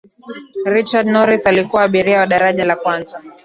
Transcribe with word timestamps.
richard 0.65 1.07
norris 1.07 1.47
alikuwa 1.47 1.83
abiria 1.83 2.19
wa 2.19 2.27
daraja 2.27 2.65
la 2.65 2.75
kwanza 2.75 3.19